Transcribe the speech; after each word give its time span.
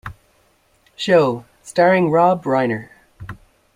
Show, 0.95 1.45
starring 1.61 2.09
Rob 2.09 2.43
Reiner. 2.45 2.89